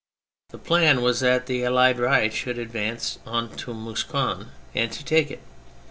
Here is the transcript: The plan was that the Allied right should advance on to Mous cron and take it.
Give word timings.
The 0.49 0.57
plan 0.57 1.03
was 1.03 1.19
that 1.19 1.45
the 1.45 1.63
Allied 1.63 1.99
right 1.99 2.33
should 2.33 2.57
advance 2.57 3.19
on 3.23 3.55
to 3.57 3.71
Mous 3.71 4.01
cron 4.01 4.49
and 4.73 4.91
take 4.91 5.29
it. 5.29 5.43